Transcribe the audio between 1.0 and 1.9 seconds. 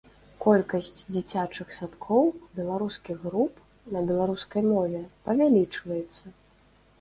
дзіцячых